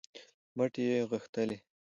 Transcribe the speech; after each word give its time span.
مټې 0.57 0.81
یې 0.91 1.07
غښتلې 1.11 1.57